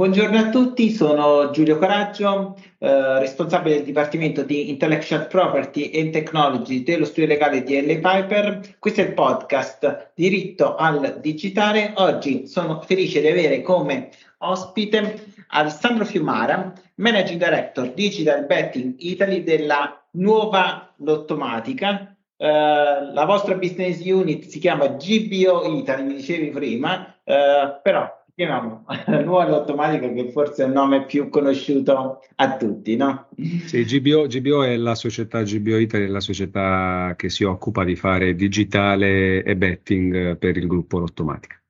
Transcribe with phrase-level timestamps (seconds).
[0.00, 6.82] Buongiorno a tutti, sono Giulio Coraggio, eh, responsabile del Dipartimento di Intellectual Property and Technology
[6.82, 8.00] dello studio legale di L.
[8.00, 8.76] Piper.
[8.78, 11.92] Questo è il podcast Diritto al Digitale.
[11.96, 20.02] Oggi sono felice di avere come ospite Alessandro Fiumara, Managing Director Digital Betting Italy della
[20.12, 22.16] nuova Lottomatica.
[22.38, 28.84] Eh, la vostra business unit si chiama GBO Italy, mi dicevi prima, eh, però chiamiamo
[29.24, 33.28] Nuova Automatica che forse è il nome più conosciuto a tutti, no?
[33.66, 37.96] Sì, GBO, GBO è la società GBO Italy, è la società che si occupa di
[37.96, 41.60] fare digitale e betting per il gruppo Lottomatica.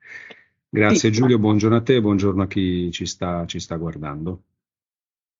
[0.69, 1.13] Grazie sì.
[1.13, 4.43] Giulio, buongiorno a te, buongiorno a chi ci sta, ci sta guardando.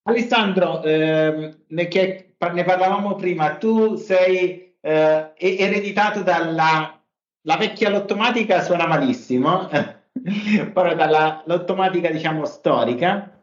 [0.03, 7.01] Alessandro, eh, ne, che, ne, parlavamo prima, tu sei eh, ereditato dalla
[7.45, 9.69] la vecchia lottomatica, suona malissimo.
[10.73, 13.41] Però dall'automatica, diciamo, storica,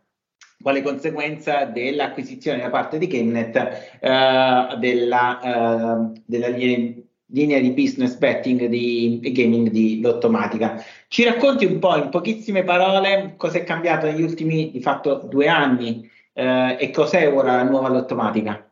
[0.62, 3.56] quale conseguenza dell'acquisizione da parte di Chemnet
[4.00, 6.94] eh, della, eh, della linea,
[7.28, 10.84] linea, di business betting di, gaming di Lottomatica.
[11.08, 15.48] Ci racconti un po' in pochissime parole cosa è cambiato negli ultimi di fatto due
[15.48, 18.70] anni eh, e cos'è ora la nuova Lottomatica?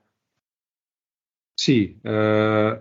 [1.54, 2.80] Sì, eh,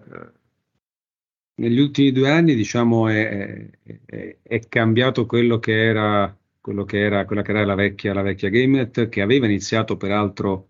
[1.56, 3.70] negli ultimi due anni, diciamo, è,
[4.06, 8.22] è, è cambiato quello che era, quello che era, quella che era la vecchia, la
[8.22, 10.68] vecchia GameNet, che aveva iniziato peraltro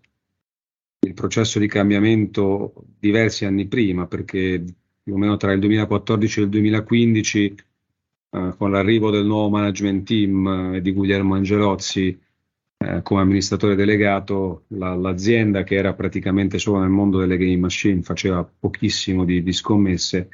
[1.05, 4.63] il processo di cambiamento diversi anni prima, perché
[5.03, 7.55] più o meno tra il 2014 e il 2015,
[8.31, 12.19] eh, con l'arrivo del nuovo management team eh, di Guglielmo Angelozzi
[12.77, 18.01] eh, come amministratore delegato, la, l'azienda che era praticamente solo nel mondo delle game machine,
[18.01, 20.29] faceva pochissimo di, di scommesse,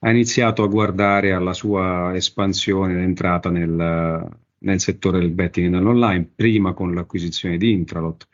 [0.00, 6.30] ha iniziato a guardare alla sua espansione ed entrata nel, nel settore del betting nell'online,
[6.34, 8.28] prima con l'acquisizione di Intralot,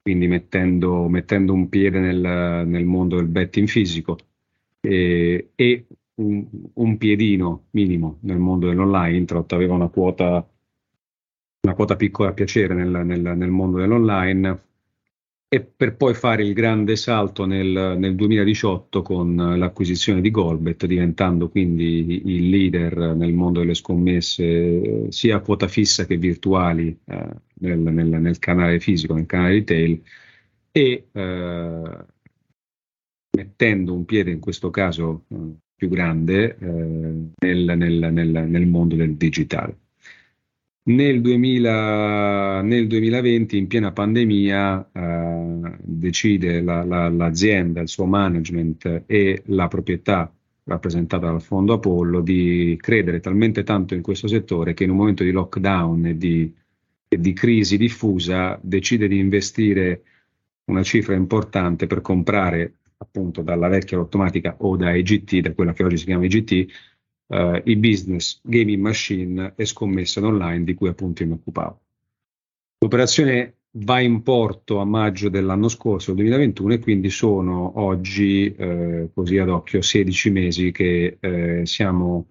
[0.00, 4.16] quindi mettendo, mettendo un piede nel, nel, mondo del betting fisico
[4.80, 9.16] e, e un, un, piedino minimo nel mondo dell'online.
[9.16, 10.48] Intralot aveva una quota,
[11.60, 13.04] una quota piccola a piacere nel,
[13.36, 14.65] nel mondo dell'online,
[15.48, 21.48] e per poi fare il grande salto nel, nel 2018 con l'acquisizione di Golbet, diventando
[21.48, 27.28] quindi il leader nel mondo delle scommesse sia a quota fissa che virtuali eh,
[27.60, 30.02] nel, nel, nel, canale fisico, nel canale retail
[30.72, 32.04] e eh,
[33.36, 35.36] mettendo un piede in questo caso eh,
[35.76, 39.78] più grande eh, nel mondo del digitale.
[40.88, 49.02] Nel, 2000, nel 2020, in piena pandemia, eh, decide la, la, l'azienda, il suo management
[49.06, 50.32] e la proprietà
[50.62, 55.24] rappresentata dal fondo Apollo di credere talmente tanto in questo settore che in un momento
[55.24, 56.54] di lockdown e di,
[57.08, 60.02] e di crisi diffusa decide di investire
[60.66, 65.82] una cifra importante per comprare appunto dalla vecchia automatica o da IGT, da quella che
[65.82, 66.66] oggi si chiama IGT,
[67.26, 71.80] uh, i business, gaming machine e scommesse online di cui appunto mi occupavo.
[72.78, 79.38] L'operazione va in porto a maggio dell'anno scorso, 2021, e quindi sono oggi, eh, così
[79.38, 82.26] ad occhio, 16 mesi che eh, siamo,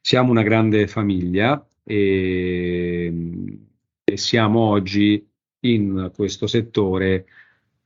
[0.00, 3.12] siamo, una grande famiglia e,
[4.04, 5.26] e siamo oggi
[5.60, 7.26] in questo settore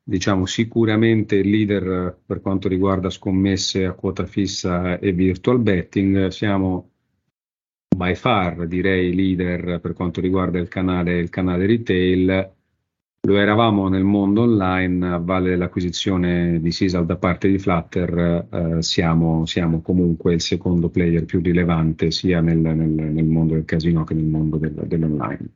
[0.04, 6.90] diciamo sicuramente il leader per quanto riguarda scommesse a quota fissa e virtual betting, siamo
[7.94, 12.52] by far direi leader per quanto riguarda il canale, il canale retail,
[13.26, 18.82] lo eravamo nel mondo online, a valle dell'acquisizione di Sisal da parte di Flutter, eh,
[18.82, 24.04] siamo, siamo, comunque il secondo player più rilevante sia nel, nel, nel mondo del casino
[24.04, 25.48] che nel mondo del, dell'online.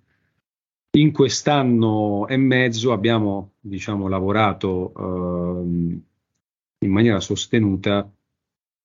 [0.90, 6.00] In quest'anno e mezzo abbiamo diciamo, lavorato eh,
[6.84, 8.10] in maniera sostenuta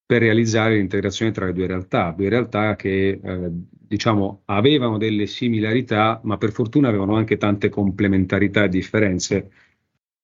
[0.05, 6.19] per realizzare l'integrazione tra le due realtà, due realtà che eh, diciamo, avevano delle similarità,
[6.23, 9.51] ma per fortuna avevano anche tante complementarità e differenze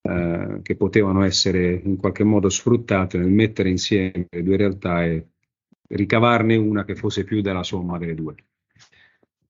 [0.02, 5.28] eh, che potevano essere in qualche modo sfruttate nel mettere insieme le due realtà e
[5.88, 8.36] ricavarne una che fosse più della somma delle due.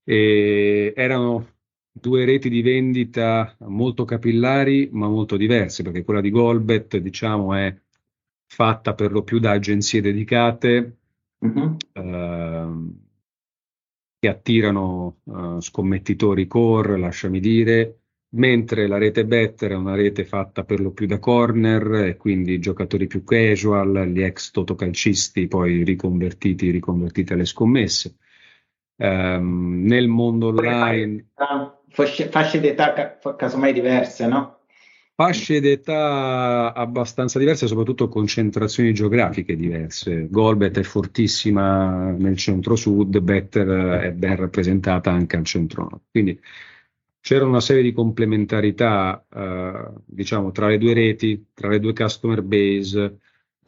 [0.04, 1.59] E erano
[1.92, 7.76] due reti di vendita molto capillari ma molto diverse, perché quella di Golbet diciamo è
[8.46, 10.98] fatta per lo più da agenzie dedicate
[11.38, 11.78] uh-huh.
[11.94, 12.68] eh,
[14.20, 18.00] che attirano eh, scommettitori core, lasciami dire,
[18.32, 22.60] mentre la rete Better è una rete fatta per lo più da corner e quindi
[22.60, 28.18] giocatori più casual, gli ex totocalcisti poi riconvertiti, riconvertiti alle scommesse.
[29.02, 31.28] Um, nel mondo online
[31.90, 34.58] fasce, fasce d'età casomai diverse, no?
[35.20, 40.28] Fasce d'età abbastanza diverse, soprattutto concentrazioni geografiche diverse.
[40.30, 46.04] Golbet è fortissima nel centro-sud, Better è ben rappresentata anche al centro-nord.
[46.10, 46.40] Quindi
[47.20, 52.42] c'era una serie di complementarità, eh, diciamo, tra le due reti, tra le due customer
[52.42, 53.18] base.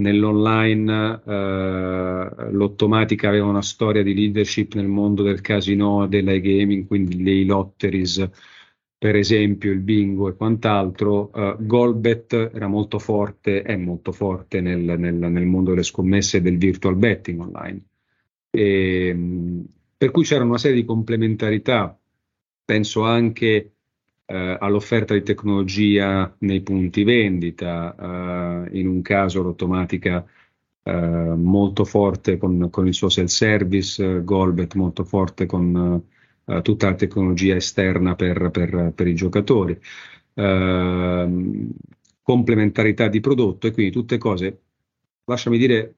[0.02, 7.46] Nell'online eh, l'Ottomatica aveva una storia di leadership nel mondo del casino, dell'iGaming, quindi le
[7.46, 8.30] lotteries
[9.02, 14.80] per esempio il bingo e quant'altro, uh, Golbet era molto forte, è molto forte nel,
[14.80, 17.82] nel, nel, mondo delle scommesse e del virtual betting online.
[18.52, 19.18] E,
[19.98, 22.00] per cui c'era una serie di complementarità,
[22.64, 23.72] penso anche
[24.32, 30.26] uh, all'offerta di tecnologia nei punti vendita, uh, in un caso l'automatica
[30.84, 36.04] molto forte con, con, il suo self-service, Golbet molto forte con
[36.46, 39.80] uh, tutta la tecnologia esterna per, per, per i giocatori,
[40.34, 41.70] uh,
[42.24, 44.62] complementarità di prodotto e quindi tutte cose,
[45.26, 45.96] lasciami dire,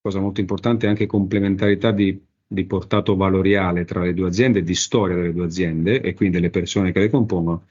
[0.00, 5.16] cosa molto importante, anche complementarità di, di portato valoriale tra le due aziende, di storia
[5.16, 7.66] delle due aziende e quindi delle persone che le compongono,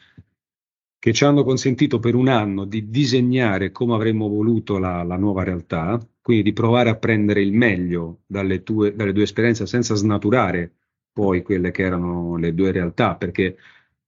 [1.00, 5.44] che ci hanno consentito per un anno di disegnare come avremmo voluto la, la nuova
[5.44, 10.72] realtà, quindi di provare a prendere il meglio dalle, tue, dalle due esperienze senza snaturare
[11.14, 13.56] poi quelle che erano le due realtà, perché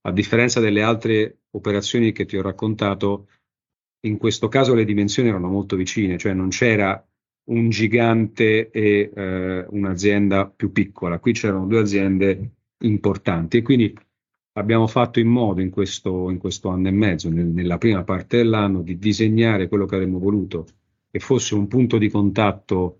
[0.01, 3.27] a differenza delle altre operazioni che ti ho raccontato,
[4.01, 7.06] in questo caso le dimensioni erano molto vicine, cioè non c'era
[7.49, 13.97] un gigante e eh, un'azienda più piccola, qui c'erano due aziende importanti e quindi
[14.53, 18.37] abbiamo fatto in modo in questo, in questo anno e mezzo, nel, nella prima parte
[18.37, 20.67] dell'anno, di disegnare quello che avremmo voluto
[21.09, 22.99] che fosse un punto di contatto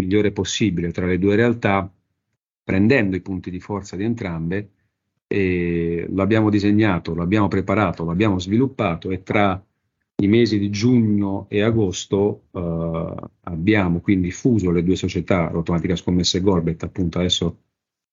[0.00, 1.92] migliore possibile tra le due realtà
[2.62, 4.70] prendendo i punti di forza di entrambe,
[5.32, 9.64] e l'abbiamo disegnato, l'abbiamo preparato, l'abbiamo sviluppato e tra
[10.20, 16.38] i mesi di giugno e agosto eh, abbiamo quindi fuso le due società, l'Automatica Scommesse
[16.38, 17.58] e Gorbet, appunto adesso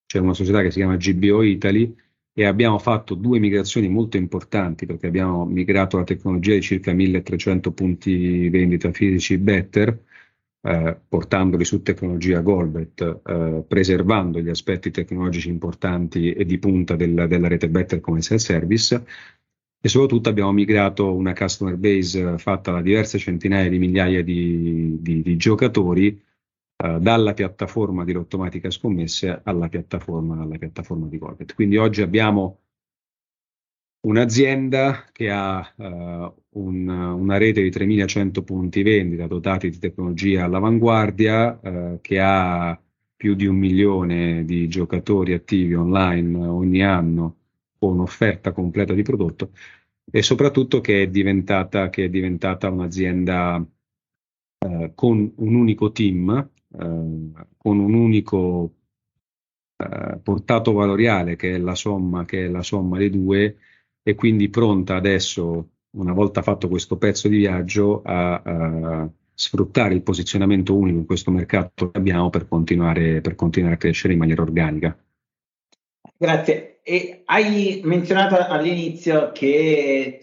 [0.06, 1.94] c'è una società che si chiama GBO Italy
[2.33, 7.71] e abbiamo fatto due migrazioni molto importanti perché abbiamo migrato la tecnologia di circa 1300
[7.71, 10.06] punti vendita fisici Better
[10.62, 17.25] eh, portandoli su tecnologia Golbet, eh, preservando gli aspetti tecnologici importanti e di punta del,
[17.27, 19.06] della rete Better come self-service
[19.79, 25.21] e soprattutto abbiamo migrato una customer base fatta da diverse centinaia di migliaia di, di,
[25.21, 26.21] di giocatori
[26.77, 31.53] eh, dalla piattaforma di Lottomatica Scommesse alla piattaforma, alla piattaforma di Golbet.
[31.56, 32.59] Quindi oggi abbiamo
[34.07, 41.59] un'azienda che ha uh, un, una rete di 3.100 punti vendita dotati di tecnologia all'avanguardia,
[41.62, 42.80] uh, che ha
[43.15, 47.35] più di un milione di giocatori attivi online ogni anno
[47.77, 49.51] con un'offerta completa di prodotto
[50.09, 53.65] e soprattutto che è diventata, che è diventata un'azienda
[54.65, 58.74] uh, con un unico team, con un unico
[60.24, 63.57] portato valoriale che è la somma, che è la somma dei due
[64.01, 70.01] e quindi pronta adesso, una volta fatto questo pezzo di viaggio, a, a sfruttare il
[70.01, 74.41] posizionamento unico in questo mercato che abbiamo per continuare, per continuare a crescere in maniera
[74.41, 74.97] organica.
[76.18, 76.77] Grazie.
[76.89, 80.21] E hai menzionato all'inizio che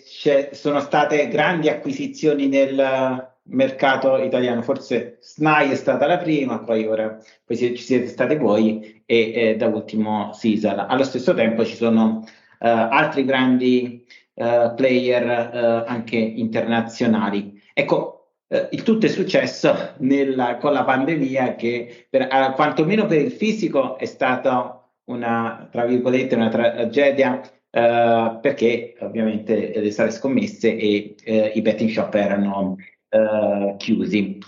[0.52, 7.18] sono state grandi acquisizioni nel mercato italiano, forse SNAI è stata la prima, poi ora
[7.44, 10.86] poi ci siete stati voi e eh, da ultimo Sisal.
[10.88, 12.24] Allo stesso tempo ci sono
[12.58, 14.02] eh, altri grandi
[14.32, 17.60] eh, player eh, anche internazionali.
[17.74, 18.30] Ecco,
[18.70, 24.06] il tutto è successo nella, con la pandemia che per, quantomeno per il fisico è
[24.06, 27.40] stata una, tra virgolette, una tragedia
[27.74, 32.76] Uh, perché ovviamente le sale scommesse e uh, i betting shop erano
[33.08, 34.38] uh, chiusi.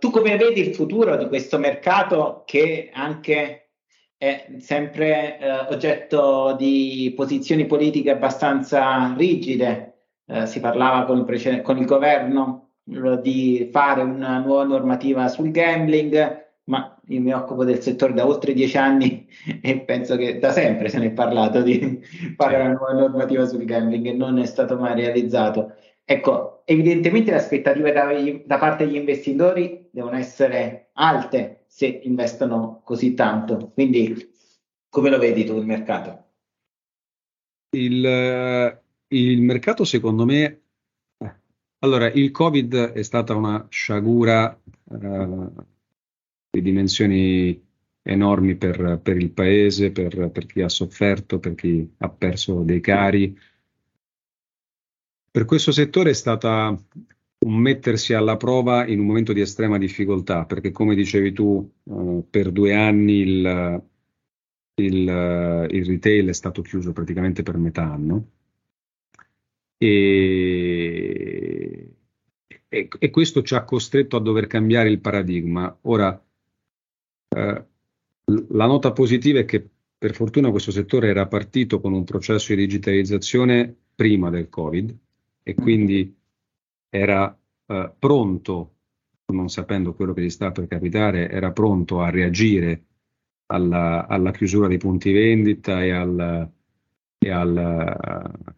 [0.00, 3.64] tu come vedi il futuro di questo mercato che anche
[4.24, 9.90] è sempre eh, oggetto di posizioni politiche abbastanza rigide.
[10.26, 15.28] Eh, si parlava con il, prece- con il governo eh, di fare una nuova normativa
[15.28, 19.28] sul gambling, ma io mi occupo del settore da oltre dieci anni
[19.60, 22.00] e penso che da sempre se ne è parlato di
[22.36, 25.74] fare una nuova normativa sul gambling e non è stato mai realizzato.
[26.04, 28.06] Ecco, evidentemente le aspettative da,
[28.44, 33.70] da parte degli investitori devono essere alte se investono così tanto.
[33.72, 34.32] Quindi
[34.88, 36.22] come lo vedi tu il mercato?
[37.70, 40.60] Il, il mercato secondo me,
[41.80, 45.52] allora il Covid è stata una sciagura uh,
[46.54, 47.60] di dimensioni
[48.02, 52.80] enormi per, per il paese, per, per, chi ha sofferto, per chi ha perso dei
[52.80, 53.36] cari.
[55.30, 56.68] Per questo settore è stata
[57.46, 62.22] un mettersi alla prova in un momento di estrema difficoltà, perché come dicevi tu, eh,
[62.30, 63.82] per due anni il,
[64.76, 68.28] il, il, retail è stato chiuso praticamente per metà anno.
[69.76, 70.94] E,
[72.68, 75.76] e, e, questo ci ha costretto a dover cambiare il paradigma.
[75.82, 76.24] Ora,
[77.34, 77.64] eh,
[78.48, 82.60] la nota positiva è che per fortuna questo settore era partito con un processo di
[82.60, 84.96] digitalizzazione prima del Covid
[85.42, 86.14] e quindi
[86.88, 87.36] era
[87.66, 88.74] eh, pronto,
[89.26, 92.84] non sapendo quello che gli sta per capitare, era pronto a reagire
[93.46, 96.50] alla, alla chiusura dei punti vendita e, al,
[97.18, 98.56] e, al,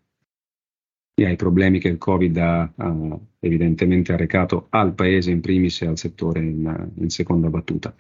[1.15, 5.87] e, ai problemi che il Covid ha, ha, evidentemente arrecato al paese in primis e
[5.87, 7.95] al settore in, in, seconda battuta.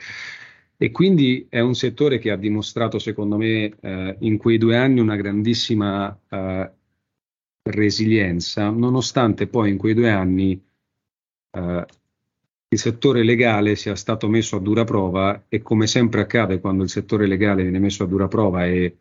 [0.79, 5.01] E quindi è un settore che ha dimostrato, secondo me, eh, in quei due anni
[5.01, 6.71] una grandissima eh,
[7.63, 10.63] resilienza, nonostante poi in quei due anni
[11.51, 11.87] eh,
[12.69, 16.91] il settore legale sia stato messo a dura prova e come sempre accade quando il
[16.91, 18.97] settore legale viene messo a dura prova e,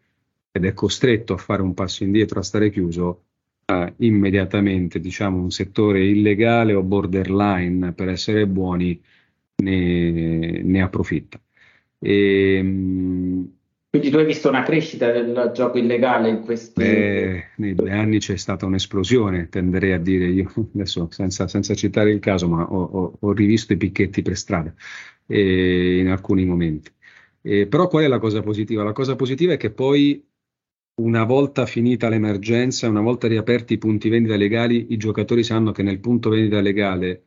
[0.51, 3.23] ed è costretto a fare un passo indietro, a stare chiuso,
[3.97, 9.01] immediatamente diciamo un settore illegale o borderline per essere buoni
[9.57, 11.39] ne, ne approfitta.
[11.99, 13.53] E, ehm,
[13.95, 16.81] quindi tu hai visto una crescita del gioco illegale in questi...
[16.81, 22.11] Eh, nei due anni c'è stata un'esplosione, tenderei a dire io, adesso senza, senza citare
[22.11, 24.73] il caso, ma ho, ho, ho rivisto i picchetti per strada
[25.27, 26.91] eh, in alcuni momenti.
[27.41, 28.83] Eh, però qual è la cosa positiva?
[28.83, 30.21] La cosa positiva è che poi
[30.95, 35.83] una volta finita l'emergenza, una volta riaperti i punti vendita legali, i giocatori sanno che
[35.83, 37.23] nel punto vendita legale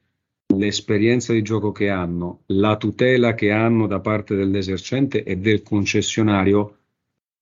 [0.56, 6.76] l'esperienza di gioco che hanno, la tutela che hanno da parte dell'esercente e del concessionario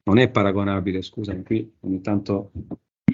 [0.05, 1.03] non è paragonabile.
[1.03, 2.53] Scusami, qui ogni tanto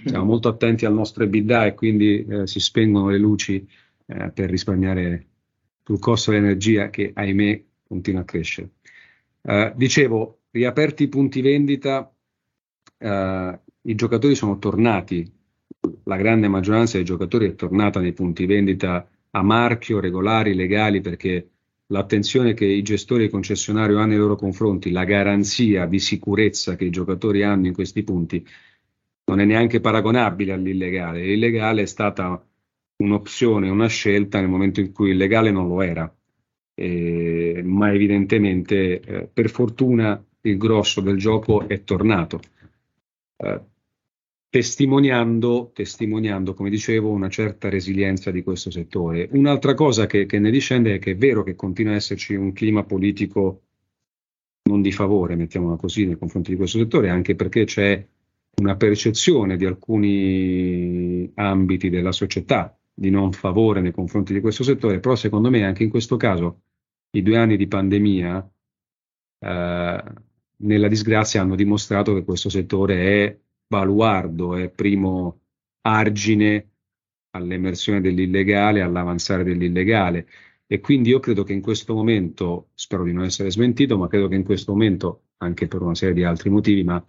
[0.05, 3.67] siamo molto attenti al nostro EBITDA e quindi eh, si spengono le luci
[4.07, 5.27] eh, per risparmiare
[5.85, 8.71] sul costo dell'energia che ahimè continua a crescere.
[9.43, 12.13] Eh, dicevo, riaperti i punti vendita,
[12.99, 15.31] eh, i giocatori sono tornati,
[16.05, 21.49] la grande maggioranza dei giocatori è tornata nei punti vendita a marchio, regolari, legali, perché
[21.87, 26.77] l'attenzione che i gestori e i concessionari hanno nei loro confronti, la garanzia di sicurezza
[26.77, 28.47] che i giocatori hanno in questi punti,
[29.25, 31.23] non è neanche paragonabile all'illegale.
[31.23, 32.45] L'illegale è stata
[32.97, 36.13] un'opzione, una scelta nel momento in cui il legale non lo era,
[36.75, 42.41] eh, ma evidentemente eh, per fortuna il grosso del gioco è tornato.
[43.37, 43.61] Eh,
[44.53, 49.27] testimoniando, testimoniando, come dicevo, una certa resilienza di questo settore.
[49.33, 52.53] Un'altra cosa che, che, ne discende è che è vero che continua ad esserci un
[52.53, 53.63] clima politico
[54.65, 58.07] non di favore, mettiamola così, nei confronti di questo settore, anche perché c'è
[58.61, 65.01] una percezione di alcuni ambiti della società di non favore nei confronti di questo settore,
[65.01, 66.65] però secondo me anche in questo caso
[67.13, 68.53] i due anni di pandemia
[69.39, 70.05] eh,
[70.57, 73.39] nella disgrazia hanno dimostrato che questo settore è
[73.73, 75.41] baluardo, è primo
[75.81, 76.73] argine
[77.31, 80.29] all'emersione dell'illegale, all'avanzare dell'illegale.
[80.67, 84.29] E quindi io credo che in questo momento, spero di non essere smentito, ma credo
[84.29, 87.03] che in questo momento, anche per una serie di altri motivi, ma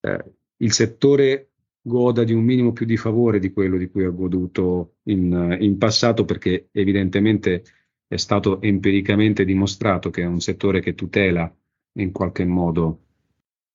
[0.00, 0.24] eh,
[0.56, 1.50] il settore
[1.82, 5.76] goda di un minimo più di favore di quello di cui ha goduto in, in
[5.76, 7.62] passato, perché evidentemente
[8.06, 11.54] è stato empiricamente dimostrato che è un settore che tutela
[11.98, 13.09] in qualche modo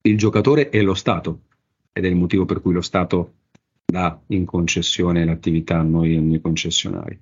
[0.05, 1.41] il giocatore è lo Stato
[1.91, 3.33] ed è il motivo per cui lo Stato
[3.85, 7.19] dà in concessione l'attività a noi, a noi concessionari.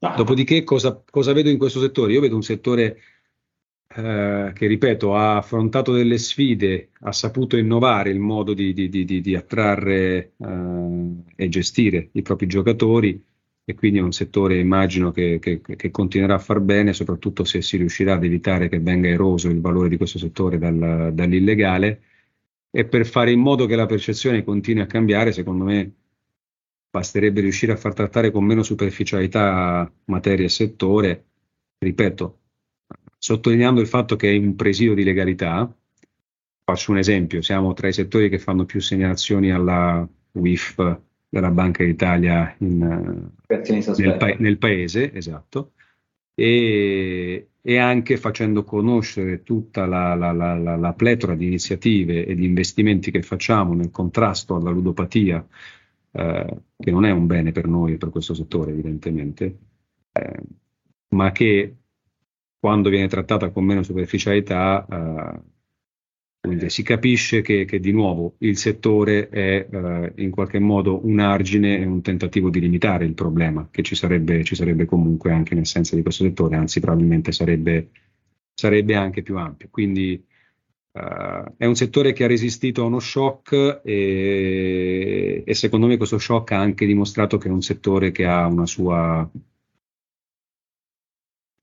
[0.00, 0.14] Ah.
[0.16, 2.12] Dopodiché cosa, cosa, vedo in questo settore?
[2.12, 2.98] Io vedo un settore
[3.88, 9.04] eh, che, ripeto, ha affrontato delle sfide, ha saputo innovare il modo di, di, di,
[9.04, 13.22] di attrarre eh, e gestire i propri giocatori
[13.68, 17.62] e quindi è un settore, immagino, che, che, che, continuerà a far bene, soprattutto se
[17.62, 22.00] si riuscirà ad evitare che venga eroso il valore di questo settore dal, dall'illegale
[22.76, 25.90] e per fare in modo che la percezione continui a cambiare, secondo me
[26.90, 31.24] basterebbe riuscire a far trattare con meno superficialità materia e settore,
[31.78, 32.40] ripeto,
[33.16, 35.74] sottolineando il fatto che è un presidio di legalità.
[36.64, 41.82] Faccio un esempio, siamo tra i settori che fanno più segnalazioni alla WIF della Banca
[41.82, 45.72] d'Italia in, nel, pa- nel, paese, esatto,
[46.34, 52.44] e, e anche facendo conoscere tutta la, la, la, la, pletora di iniziative e di
[52.44, 55.44] investimenti che facciamo nel contrasto alla ludopatia,
[56.12, 59.58] eh, che non è un bene per noi e per questo settore evidentemente,
[60.12, 60.42] eh,
[61.08, 61.74] ma che
[62.56, 65.40] quando viene trattata con meno superficialità, eh,
[66.68, 71.78] si capisce che, che, di nuovo il settore è eh, in qualche modo un argine
[71.78, 75.66] e un tentativo di limitare il problema che ci sarebbe, ci sarebbe comunque anche nel
[75.66, 77.90] senso di questo settore, anzi probabilmente sarebbe,
[78.54, 79.68] sarebbe anche più ampio.
[79.70, 80.24] Quindi
[80.96, 86.16] Uh, è un settore che ha resistito a uno shock e, e, secondo me questo
[86.16, 89.30] shock ha anche dimostrato che è un settore che ha una sua,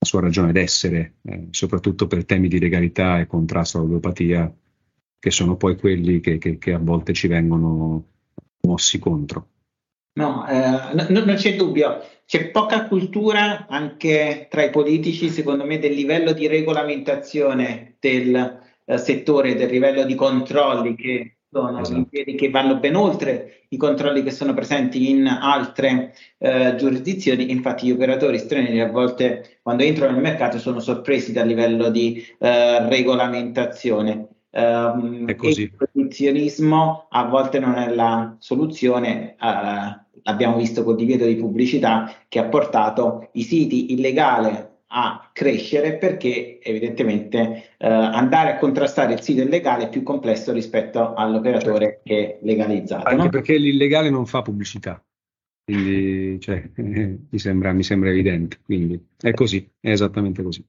[0.04, 4.54] sua ragione d'essere, eh, soprattutto per temi di legalità e contrasto all'odopatia,
[5.24, 8.08] che sono poi quelli che, che, che a volte ci vengono
[8.66, 9.46] mossi contro.
[10.18, 15.78] No, eh, no, non c'è dubbio, c'è poca cultura anche tra i politici, secondo me,
[15.78, 22.08] del livello di regolamentazione del eh, settore del livello di controlli che sono esatto.
[22.10, 27.50] che vanno ben oltre i controlli che sono presenti in altre eh, giurisdizioni.
[27.50, 32.22] Infatti, gli operatori stranieri a volte quando entrano nel mercato sono sorpresi dal livello di
[32.38, 34.28] eh, regolamentazione.
[34.56, 35.62] Um, è così.
[35.62, 39.34] il protezionismo a volte non è la soluzione.
[39.40, 45.96] Uh, l'abbiamo visto col divieto di pubblicità che ha portato i siti illegali a crescere
[45.96, 52.38] perché evidentemente eh, andare a contrastare il sito illegale è più complesso rispetto all'operatore che
[52.38, 53.08] è legalizzato.
[53.08, 53.28] Anche no?
[53.28, 55.04] perché l'illegale non fa pubblicità,
[55.64, 60.64] quindi cioè, mi, sembra, mi sembra evidente, quindi è così, è esattamente così.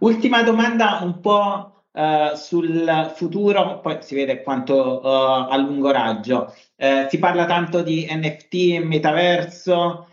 [0.00, 6.54] Ultima domanda un po' Uh, sul futuro, poi si vede quanto uh, a lungo raggio.
[6.76, 10.06] Uh, si parla tanto di NFT e metaverso.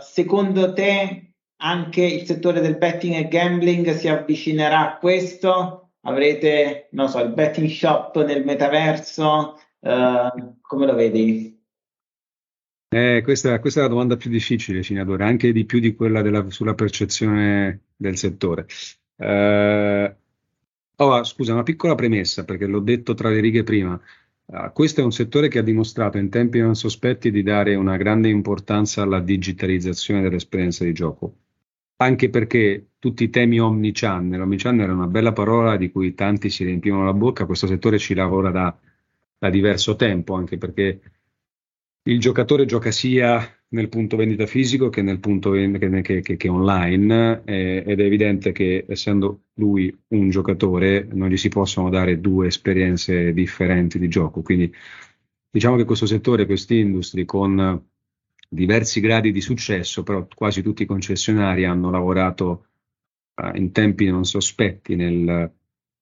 [0.00, 5.94] secondo te anche il settore del betting e gambling si avvicinerà a questo?
[6.02, 9.58] Avrete, non so, il betting shop nel metaverso?
[9.80, 11.60] Come lo vedi?
[12.92, 16.48] Eh, questa, questa, è la domanda più difficile, Cinadore, anche di più di quella della,
[16.50, 18.66] sulla percezione del settore.
[21.00, 23.98] Oh, scusa, una piccola premessa, perché l'ho detto tra le righe prima.
[24.44, 27.96] Uh, questo è un settore che ha dimostrato in tempi non sospetti di dare una
[27.96, 31.34] grande importanza alla digitalizzazione dell'esperienza di gioco
[32.02, 36.64] anche perché tutti i temi omnichannel, omnichannel è una bella parola di cui tanti si
[36.64, 38.76] riempiono la bocca, questo settore ci lavora da,
[39.38, 41.00] da diverso tempo, anche perché
[42.04, 47.42] il giocatore gioca sia nel punto vendita fisico che nel punto che, che, che online
[47.44, 52.48] eh, ed è evidente che essendo lui un giocatore non gli si possono dare due
[52.48, 54.42] esperienze differenti di gioco.
[54.42, 54.72] Quindi
[55.50, 57.84] diciamo che questo settore, quest'industria con
[58.48, 62.66] diversi gradi di successo, però quasi tutti i concessionari hanno lavorato
[63.36, 65.52] uh, in tempi non sospetti nel,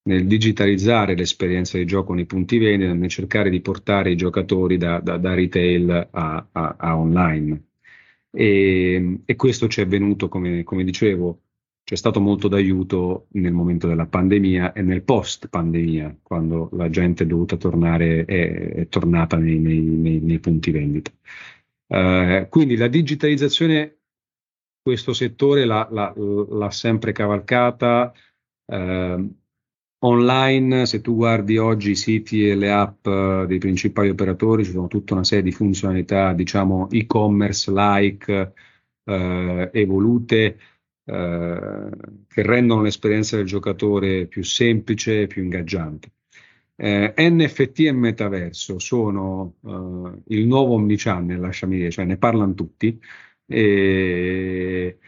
[0.09, 5.01] nel, digitalizzare l'esperienza di gioco nei punti vendita, nel cercare di portare i giocatori da,
[5.01, 7.63] da, da retail a, a, a online.
[8.31, 11.43] E, e, questo ci è venuto, come, come dicevo,
[11.85, 17.25] c'è stato molto d'aiuto nel momento della pandemia e nel post pandemia, quando la gente
[17.25, 21.11] è dovuta tornare, è, è tornata nei, nei, nei, nei punti vendita.
[21.87, 23.97] Eh, quindi la digitalizzazione,
[24.83, 28.13] questo settore l'ha, l'ha, l'ha sempre cavalcata.
[28.67, 29.29] Eh,
[30.01, 34.73] online, se tu guardi oggi i siti e le app uh, dei principali operatori, ci
[34.73, 38.53] sono tutta una serie di funzionalità, diciamo, e-commerce like,
[39.05, 40.59] uh, evolute,
[41.09, 46.11] che rendono l'esperienza del giocatore più semplice e più ingaggiante.
[46.81, 52.97] Eh, NFT e metaverso sono uh, il nuovo omnichannel, lasciami dire, cioè ne parlano tutti.
[53.47, 54.99] E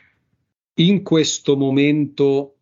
[0.74, 2.59] in questo momento,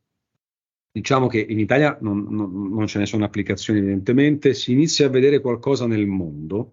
[0.99, 5.11] diciamo che in Italia non, non, non, ce ne sono applicazioni evidentemente, si inizia a
[5.11, 6.73] vedere qualcosa nel mondo.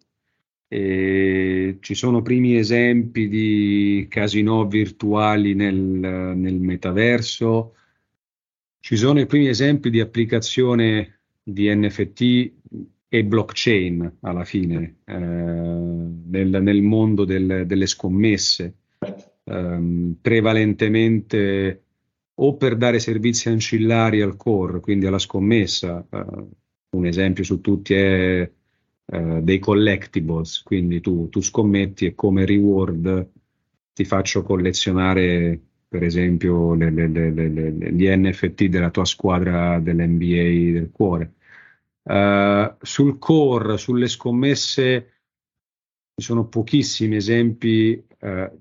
[0.68, 7.76] E ci sono primi esempi di casino virtuali nel, nel metaverso,
[8.80, 12.52] ci sono i primi esempi di applicazione di NFT
[13.08, 18.74] e blockchain alla fine eh, nel, nel, mondo del, delle scommesse,
[19.44, 21.85] eh, prevalentemente
[22.36, 26.06] o per dare servizi ancillari al core, quindi alla scommessa.
[26.10, 26.26] Eh,
[26.96, 28.50] un esempio su tutti è
[29.08, 33.30] eh, dei collectibles, quindi tu, tu scommetti e come reward
[33.94, 40.90] ti faccio collezionare per esempio le, le, le, gli NFT della tua squadra dell'NBA del
[40.92, 41.36] cuore.
[42.04, 45.14] Uh, sul core, sulle scommesse,
[46.14, 48.60] ci sono pochissimi esempi, uh,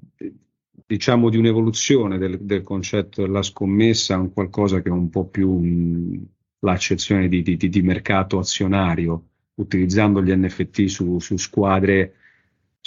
[0.86, 5.50] diciamo, di un'evoluzione del, del, concetto della scommessa, un qualcosa che è un po' più
[5.50, 6.26] mh,
[6.60, 12.14] l'accezione di, di, di, mercato azionario, utilizzando gli NFT su, su squadre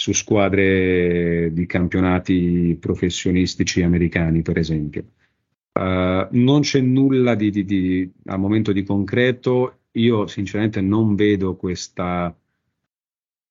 [0.00, 5.06] su squadre di campionati professionistici americani, per esempio.
[5.72, 9.80] Uh, non c'è nulla di, di, di, al momento di concreto.
[9.92, 12.32] Io sinceramente non vedo questa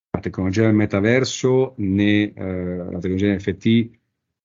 [0.10, 3.90] la tecnologia del metaverso né uh, la tecnologia NFT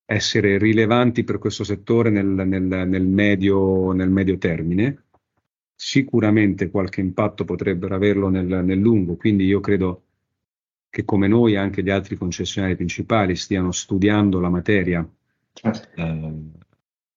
[0.05, 5.05] essere rilevanti per questo settore nel, nel, nel, medio, nel medio termine.
[5.75, 10.05] Sicuramente qualche impatto potrebbero averlo nel, nel lungo, quindi io credo
[10.89, 15.09] che come noi anche gli altri concessionari principali stiano studiando la materia,
[15.63, 16.35] eh,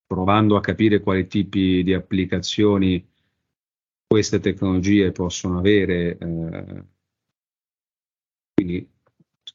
[0.08, 3.06] provando a capire quali tipi di applicazioni
[4.08, 6.17] queste tecnologie possono avere.
[6.17, 6.84] Eh,
[8.54, 8.94] quindi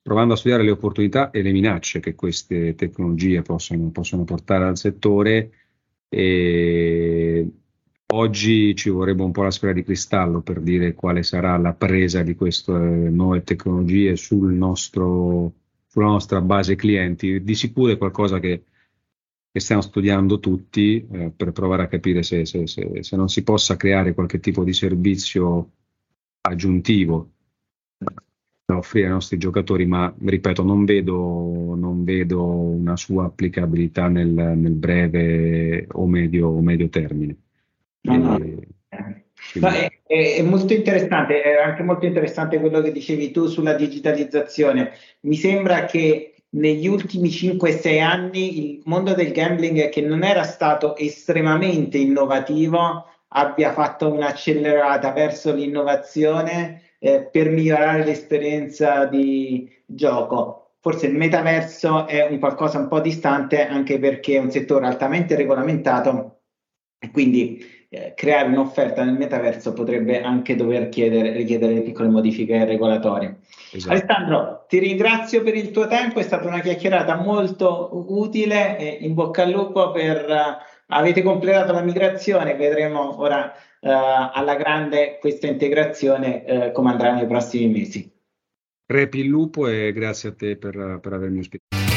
[0.02, 4.76] provando a studiare le opportunità e le minacce che queste tecnologie possono, possono portare al
[4.78, 5.52] settore.
[6.08, 7.48] E
[8.12, 12.22] oggi ci vorrebbe un po' la sfera di cristallo per dire quale sarà la presa
[12.22, 15.52] di queste nuove tecnologie sul nostro,
[15.86, 17.42] sulla nostra base clienti.
[17.42, 18.64] Di sicuro è qualcosa che,
[19.52, 23.42] che stiamo studiando tutti eh, per provare a capire se, se, se, se non si
[23.42, 25.70] possa creare qualche tipo di servizio
[26.40, 27.32] aggiuntivo
[28.80, 34.72] offrire ai nostri giocatori, ma ripeto, non vedo, non vedo una sua applicabilità nel, nel
[34.72, 37.36] breve o medio, o medio termine.
[38.02, 38.38] No, no.
[39.54, 44.92] No, è, è, molto interessante, è anche molto interessante quello che dicevi tu sulla digitalizzazione.
[45.20, 50.96] Mi sembra che negli ultimi 5-6 anni il mondo del gambling, che non era stato
[50.96, 60.74] estremamente innovativo, abbia fatto un'accelerata verso l'innovazione eh, per migliorare l'esperienza di gioco.
[60.80, 65.34] Forse il metaverso è un qualcosa un po' distante anche perché è un settore altamente
[65.34, 66.42] regolamentato
[66.98, 73.38] e quindi eh, creare un'offerta nel metaverso potrebbe anche dover chiedere, richiedere piccole modifiche regolatorie.
[73.72, 73.92] Esatto.
[73.92, 79.42] Alessandro, ti ringrazio per il tuo tempo, è stata una chiacchierata molto utile in bocca
[79.42, 83.52] al lupo per uh, avete completato la migrazione, vedremo ora
[83.88, 88.10] alla grande questa integrazione uh, come andrà nei prossimi mesi.
[88.86, 91.89] Repi il lupo e grazie a te per, per avermi ospitato.